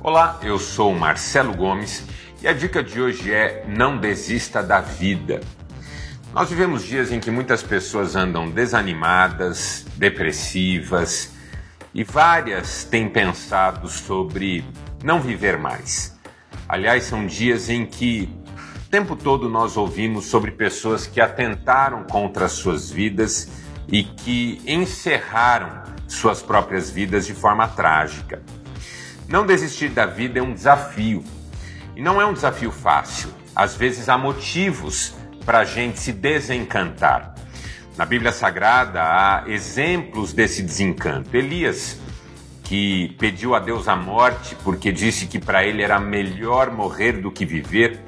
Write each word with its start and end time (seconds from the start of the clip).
Olá, 0.00 0.38
eu 0.44 0.60
sou 0.60 0.94
Marcelo 0.94 1.52
Gomes 1.52 2.04
e 2.40 2.46
a 2.46 2.52
dica 2.52 2.84
de 2.84 3.00
hoje 3.00 3.34
é 3.34 3.64
não 3.66 3.98
desista 3.98 4.62
da 4.62 4.80
vida. 4.80 5.40
Nós 6.32 6.48
vivemos 6.48 6.84
dias 6.84 7.10
em 7.10 7.18
que 7.18 7.32
muitas 7.32 7.64
pessoas 7.64 8.14
andam 8.14 8.48
desanimadas, 8.48 9.84
depressivas 9.96 11.32
e 11.92 12.04
várias 12.04 12.84
têm 12.84 13.08
pensado 13.08 13.88
sobre 13.88 14.64
não 15.02 15.20
viver 15.20 15.58
mais. 15.58 16.16
Aliás, 16.68 17.02
são 17.02 17.26
dias 17.26 17.68
em 17.68 17.84
que 17.84 18.30
o 18.86 18.88
tempo 18.88 19.16
todo 19.16 19.48
nós 19.48 19.76
ouvimos 19.76 20.26
sobre 20.26 20.52
pessoas 20.52 21.08
que 21.08 21.20
atentaram 21.20 22.04
contra 22.04 22.48
suas 22.48 22.88
vidas 22.88 23.48
e 23.88 24.04
que 24.04 24.62
encerraram 24.64 25.82
suas 26.06 26.40
próprias 26.40 26.88
vidas 26.88 27.26
de 27.26 27.34
forma 27.34 27.66
trágica. 27.66 28.40
Não 29.28 29.44
desistir 29.44 29.90
da 29.90 30.06
vida 30.06 30.38
é 30.38 30.42
um 30.42 30.54
desafio. 30.54 31.22
E 31.94 32.00
não 32.00 32.18
é 32.18 32.24
um 32.24 32.32
desafio 32.32 32.72
fácil. 32.72 33.28
Às 33.54 33.76
vezes 33.76 34.08
há 34.08 34.16
motivos 34.16 35.14
para 35.44 35.58
a 35.58 35.64
gente 35.66 36.00
se 36.00 36.12
desencantar. 36.12 37.34
Na 37.94 38.06
Bíblia 38.06 38.32
Sagrada 38.32 39.02
há 39.02 39.44
exemplos 39.46 40.32
desse 40.32 40.62
desencanto. 40.62 41.36
Elias, 41.36 42.00
que 42.64 43.14
pediu 43.18 43.54
a 43.54 43.58
Deus 43.58 43.86
a 43.86 43.94
morte 43.94 44.56
porque 44.64 44.90
disse 44.90 45.26
que 45.26 45.38
para 45.38 45.62
ele 45.62 45.82
era 45.82 46.00
melhor 46.00 46.70
morrer 46.70 47.20
do 47.20 47.30
que 47.30 47.44
viver. 47.44 48.00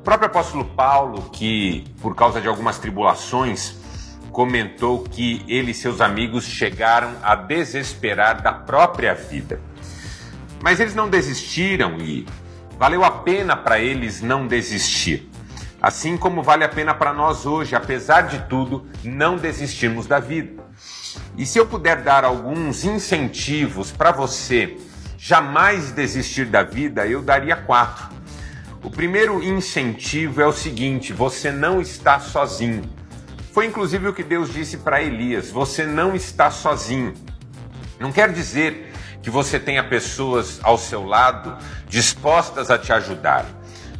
O 0.00 0.02
próprio 0.02 0.28
apóstolo 0.28 0.64
Paulo, 0.64 1.30
que 1.30 1.84
por 2.00 2.16
causa 2.16 2.40
de 2.40 2.48
algumas 2.48 2.78
tribulações, 2.78 3.76
comentou 4.32 5.04
que 5.04 5.44
ele 5.46 5.70
e 5.70 5.74
seus 5.74 6.00
amigos 6.00 6.44
chegaram 6.44 7.14
a 7.22 7.36
desesperar 7.36 8.42
da 8.42 8.52
própria 8.52 9.14
vida. 9.14 9.60
Mas 10.62 10.80
eles 10.80 10.94
não 10.94 11.08
desistiram 11.08 11.98
e 11.98 12.26
valeu 12.78 13.04
a 13.04 13.10
pena 13.10 13.56
para 13.56 13.78
eles 13.78 14.20
não 14.20 14.46
desistir. 14.46 15.30
Assim 15.80 16.16
como 16.16 16.42
vale 16.42 16.64
a 16.64 16.68
pena 16.68 16.92
para 16.92 17.12
nós 17.12 17.46
hoje, 17.46 17.76
apesar 17.76 18.22
de 18.22 18.40
tudo, 18.48 18.86
não 19.04 19.36
desistirmos 19.36 20.06
da 20.06 20.18
vida. 20.18 20.64
E 21.36 21.46
se 21.46 21.58
eu 21.58 21.66
puder 21.66 22.02
dar 22.02 22.24
alguns 22.24 22.84
incentivos 22.84 23.92
para 23.92 24.10
você 24.10 24.76
jamais 25.16 25.92
desistir 25.92 26.46
da 26.46 26.62
vida, 26.62 27.06
eu 27.06 27.22
daria 27.22 27.54
quatro. 27.54 28.08
O 28.82 28.90
primeiro 28.90 29.42
incentivo 29.42 30.40
é 30.40 30.46
o 30.46 30.52
seguinte: 30.52 31.12
você 31.12 31.50
não 31.50 31.80
está 31.80 32.18
sozinho. 32.18 32.82
Foi 33.52 33.66
inclusive 33.66 34.08
o 34.08 34.12
que 34.12 34.22
Deus 34.22 34.52
disse 34.52 34.78
para 34.78 35.02
Elias: 35.02 35.50
você 35.50 35.84
não 35.84 36.14
está 36.14 36.50
sozinho. 36.50 37.14
Não 37.98 38.12
quer 38.12 38.32
dizer 38.32 38.87
que 39.22 39.30
você 39.30 39.58
tenha 39.58 39.82
pessoas 39.82 40.60
ao 40.62 40.78
seu 40.78 41.04
lado 41.04 41.56
dispostas 41.88 42.70
a 42.70 42.78
te 42.78 42.92
ajudar. 42.92 43.44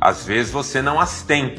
Às 0.00 0.24
vezes 0.24 0.52
você 0.52 0.82
não 0.82 1.00
as 1.00 1.22
tem. 1.22 1.56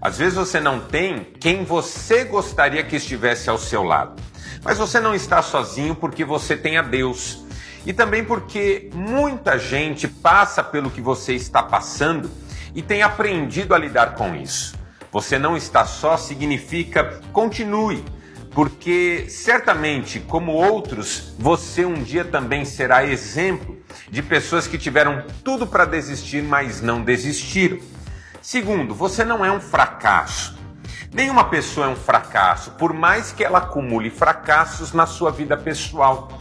Às 0.00 0.18
vezes 0.18 0.34
você 0.34 0.60
não 0.60 0.80
tem 0.80 1.24
quem 1.38 1.64
você 1.64 2.24
gostaria 2.24 2.82
que 2.82 2.96
estivesse 2.96 3.50
ao 3.50 3.58
seu 3.58 3.82
lado. 3.82 4.20
Mas 4.62 4.78
você 4.78 4.98
não 4.98 5.14
está 5.14 5.42
sozinho 5.42 5.94
porque 5.94 6.24
você 6.24 6.56
tem 6.56 6.78
a 6.78 6.82
Deus. 6.82 7.44
E 7.84 7.92
também 7.92 8.24
porque 8.24 8.90
muita 8.94 9.58
gente 9.58 10.06
passa 10.08 10.62
pelo 10.62 10.90
que 10.90 11.00
você 11.00 11.34
está 11.34 11.62
passando 11.62 12.30
e 12.74 12.82
tem 12.82 13.02
aprendido 13.02 13.74
a 13.74 13.78
lidar 13.78 14.14
com 14.14 14.34
isso. 14.34 14.74
Você 15.12 15.38
não 15.38 15.56
está 15.56 15.84
só 15.84 16.16
significa 16.16 17.20
continue 17.32 18.04
porque 18.52 19.26
certamente, 19.28 20.18
como 20.20 20.52
outros, 20.52 21.34
você 21.38 21.84
um 21.84 22.02
dia 22.02 22.24
também 22.24 22.64
será 22.64 23.04
exemplo 23.04 23.78
de 24.10 24.22
pessoas 24.22 24.66
que 24.66 24.76
tiveram 24.76 25.24
tudo 25.44 25.66
para 25.66 25.84
desistir, 25.84 26.42
mas 26.42 26.80
não 26.80 27.02
desistiram. 27.02 27.78
Segundo, 28.42 28.94
você 28.94 29.24
não 29.24 29.44
é 29.44 29.52
um 29.52 29.60
fracasso. 29.60 30.58
Nenhuma 31.12 31.44
pessoa 31.44 31.86
é 31.86 31.88
um 31.88 31.96
fracasso, 31.96 32.72
por 32.72 32.92
mais 32.92 33.32
que 33.32 33.44
ela 33.44 33.58
acumule 33.58 34.10
fracassos 34.10 34.92
na 34.92 35.06
sua 35.06 35.30
vida 35.30 35.56
pessoal. 35.56 36.38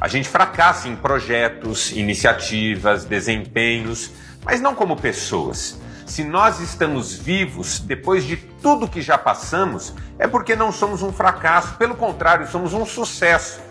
A 0.00 0.08
gente 0.08 0.28
fracassa 0.28 0.88
em 0.88 0.96
projetos, 0.96 1.92
iniciativas, 1.92 3.04
desempenhos, 3.04 4.10
mas 4.44 4.60
não 4.60 4.74
como 4.74 4.96
pessoas. 4.96 5.78
Se 6.12 6.22
nós 6.22 6.60
estamos 6.60 7.14
vivos 7.14 7.78
depois 7.78 8.24
de 8.24 8.36
tudo 8.36 8.86
que 8.86 9.00
já 9.00 9.16
passamos, 9.16 9.94
é 10.18 10.28
porque 10.28 10.54
não 10.54 10.70
somos 10.70 11.00
um 11.00 11.10
fracasso, 11.10 11.74
pelo 11.76 11.94
contrário, 11.94 12.46
somos 12.46 12.74
um 12.74 12.84
sucesso. 12.84 13.62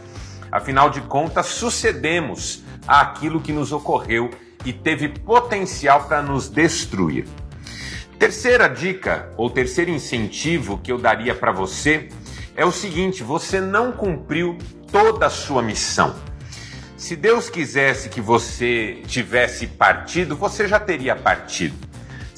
Afinal 0.52 0.90
de 0.90 1.02
contas, 1.02 1.46
sucedemos 1.46 2.64
àquilo 2.88 3.42
que 3.42 3.54
nos 3.54 3.72
ocorreu 3.72 4.32
e 4.66 4.74
teve 4.74 5.08
potencial 5.08 6.06
para 6.06 6.24
nos 6.24 6.50
destruir. 6.50 7.28
Terceira 8.18 8.68
dica, 8.68 9.30
ou 9.38 9.48
terceiro 9.48 9.92
incentivo 9.92 10.80
que 10.80 10.92
eu 10.92 10.98
daria 10.98 11.36
para 11.36 11.52
você 11.52 12.10
é 12.56 12.66
o 12.66 12.72
seguinte: 12.72 13.22
você 13.22 13.62
não 13.62 13.92
cumpriu 13.92 14.58
toda 14.92 15.28
a 15.28 15.30
sua 15.30 15.62
missão. 15.62 16.16
Se 16.98 17.16
Deus 17.16 17.52
quisesse 17.52 18.10
que 18.10 18.20
você 18.20 19.04
tivesse 19.06 19.68
partido, 19.68 20.36
você 20.36 20.68
já 20.68 20.80
teria 20.80 21.16
partido. 21.16 21.91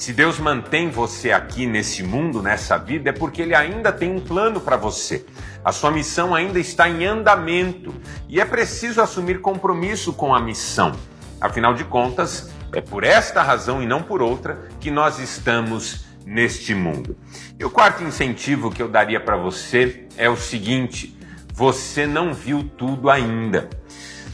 Se 0.04 0.12
Deus 0.12 0.38
mantém 0.38 0.90
você 0.90 1.32
aqui 1.32 1.66
nesse 1.66 2.04
mundo, 2.04 2.42
nessa 2.42 2.78
vida, 2.78 3.10
é 3.10 3.14
porque 3.14 3.42
Ele 3.42 3.56
ainda 3.56 3.90
tem 3.90 4.14
um 4.14 4.20
plano 4.20 4.60
para 4.60 4.76
você. 4.76 5.26
A 5.64 5.72
sua 5.72 5.92
missão 5.92 6.36
ainda 6.36 6.60
está 6.60 6.90
em 6.90 7.06
andamento 7.06 7.96
e 8.28 8.42
é 8.42 8.44
preciso 8.44 9.02
assumir 9.02 9.40
compromisso 9.40 10.12
com 10.12 10.36
a 10.36 10.42
missão. 10.42 10.92
Afinal 11.40 11.74
de 11.74 11.86
contas, 11.86 12.52
é 12.74 12.82
por 12.82 13.06
esta 13.06 13.42
razão 13.42 13.82
e 13.82 13.86
não 13.86 14.04
por 14.04 14.22
outra 14.22 14.68
que 14.78 14.92
nós 14.92 15.20
estamos 15.20 16.04
neste 16.26 16.76
mundo. 16.76 17.16
E 17.58 17.64
o 17.64 17.70
quarto 17.70 18.04
incentivo 18.04 18.70
que 18.70 18.84
eu 18.84 18.90
daria 18.90 19.22
para 19.22 19.38
você 19.38 20.10
é 20.18 20.30
o 20.30 20.36
seguinte: 20.36 21.18
você 21.54 22.06
não 22.06 22.34
viu 22.34 22.70
tudo 22.78 23.10
ainda. 23.10 23.70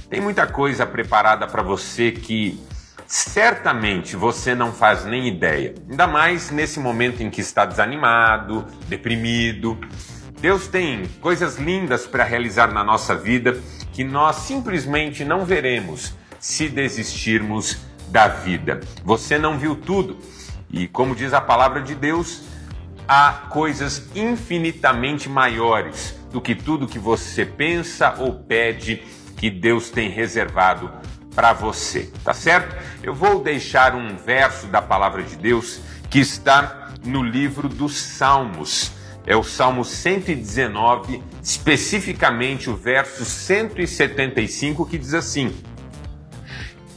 Tem 0.10 0.20
muita 0.20 0.48
coisa 0.48 0.84
preparada 0.88 1.46
para 1.46 1.62
você 1.62 2.12
que 2.12 2.60
certamente 3.10 4.16
você 4.16 4.54
não 4.54 4.72
faz 4.72 5.04
nem 5.04 5.28
ideia. 5.28 5.74
Ainda 5.90 6.06
mais 6.06 6.52
nesse 6.52 6.80
momento 6.80 7.24
em 7.24 7.30
que 7.32 7.42
está 7.42 7.66
desanimado, 7.66 8.64
deprimido. 8.88 9.80
Deus 10.40 10.68
tem 10.68 11.08
coisas 11.20 11.58
lindas 11.58 12.06
para 12.06 12.24
realizar 12.24 12.72
na 12.72 12.84
nossa 12.84 13.16
vida 13.16 13.60
que 13.92 14.04
nós 14.04 14.36
simplesmente 14.36 15.26
não 15.26 15.44
veremos 15.44 16.14
se 16.40 16.70
desistirmos 16.70 17.80
da 18.10 18.28
vida. 18.28 18.80
Você 19.04 19.40
não 19.40 19.58
viu 19.58 19.76
tudo. 19.76 20.20
E 20.70 20.88
como 20.88 21.16
diz 21.16 21.34
a 21.34 21.42
palavra 21.42 21.82
de 21.82 21.96
Deus, 21.96 22.44
há 23.08 23.48
coisas 23.50 24.08
infinitamente 24.16 25.28
maiores 25.28 26.16
do 26.32 26.40
que 26.40 26.54
tudo 26.54 26.88
que 26.88 27.00
você 27.00 27.44
pensa 27.44 28.14
ou 28.20 28.36
pede 28.36 29.02
que 29.36 29.50
Deus 29.50 29.90
tem 29.90 30.10
reservado 30.12 30.92
para 31.36 31.54
você, 31.54 32.12
tá 32.24 32.34
certo? 32.34 32.76
Eu 33.04 33.14
vou 33.14 33.42
deixar 33.42 33.96
um 33.96 34.16
verso 34.18 34.68
da 34.68 34.82
palavra 34.82 35.24
de 35.24 35.36
Deus 35.36 35.80
que 36.10 36.20
está 36.20 36.92
no 37.04 37.24
livro 37.24 37.70
dos 37.70 37.96
Salmos. 37.96 38.92
É 39.26 39.36
o 39.36 39.44
Salmo 39.44 39.86
119, 39.86 41.22
especificamente 41.44 42.70
o 42.70 42.76
verso 42.76 43.24
175, 43.24 44.86
que 44.86 44.98
diz 44.98 45.14
assim: 45.14 45.56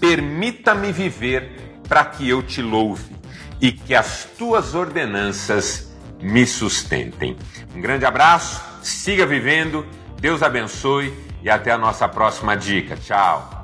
Permita-me 0.00 0.92
viver 0.92 1.81
para 1.88 2.04
que 2.04 2.28
eu 2.28 2.42
te 2.42 2.62
louve 2.62 3.15
e 3.60 3.71
que 3.71 3.94
as 3.94 4.25
tuas 4.38 4.75
ordenanças 4.75 5.92
me 6.21 6.47
sustentem. 6.47 7.37
Um 7.75 7.81
grande 7.81 8.06
abraço, 8.06 8.62
siga 8.82 9.26
vivendo, 9.26 9.87
Deus 10.21 10.42
abençoe 10.42 11.12
e 11.42 11.50
até 11.50 11.71
a 11.71 11.78
nossa 11.78 12.09
próxima 12.09 12.56
dica. 12.56 12.97
Tchau. 12.97 13.61